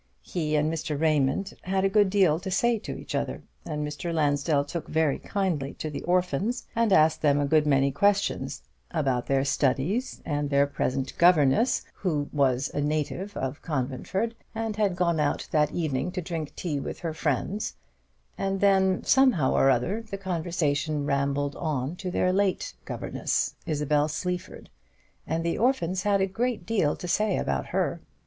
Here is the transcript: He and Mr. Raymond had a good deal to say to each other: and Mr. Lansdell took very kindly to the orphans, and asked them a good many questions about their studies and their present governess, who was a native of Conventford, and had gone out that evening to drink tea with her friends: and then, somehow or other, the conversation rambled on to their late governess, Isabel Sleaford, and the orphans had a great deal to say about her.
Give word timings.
He 0.23 0.55
and 0.55 0.73
Mr. 0.73 0.99
Raymond 0.99 1.53
had 1.61 1.85
a 1.85 1.87
good 1.87 2.09
deal 2.09 2.39
to 2.39 2.49
say 2.49 2.79
to 2.79 2.97
each 2.99 3.13
other: 3.13 3.43
and 3.67 3.85
Mr. 3.87 4.11
Lansdell 4.11 4.65
took 4.65 4.87
very 4.87 5.19
kindly 5.19 5.75
to 5.75 5.91
the 5.91 6.01
orphans, 6.05 6.65
and 6.75 6.91
asked 6.91 7.21
them 7.21 7.39
a 7.39 7.45
good 7.45 7.67
many 7.67 7.91
questions 7.91 8.63
about 8.89 9.27
their 9.27 9.45
studies 9.45 10.19
and 10.25 10.49
their 10.49 10.65
present 10.65 11.15
governess, 11.19 11.83
who 11.93 12.27
was 12.33 12.71
a 12.73 12.81
native 12.81 13.37
of 13.37 13.61
Conventford, 13.61 14.33
and 14.55 14.75
had 14.75 14.95
gone 14.95 15.19
out 15.19 15.47
that 15.51 15.71
evening 15.71 16.11
to 16.13 16.21
drink 16.23 16.55
tea 16.55 16.79
with 16.79 17.01
her 17.01 17.13
friends: 17.13 17.75
and 18.39 18.59
then, 18.59 19.03
somehow 19.03 19.53
or 19.53 19.69
other, 19.69 20.01
the 20.01 20.17
conversation 20.17 21.05
rambled 21.05 21.55
on 21.57 21.95
to 21.97 22.09
their 22.09 22.33
late 22.33 22.73
governess, 22.85 23.53
Isabel 23.67 24.07
Sleaford, 24.07 24.71
and 25.27 25.43
the 25.45 25.59
orphans 25.59 26.01
had 26.01 26.21
a 26.21 26.25
great 26.25 26.65
deal 26.65 26.95
to 26.95 27.07
say 27.07 27.37
about 27.37 27.67
her. 27.67 28.01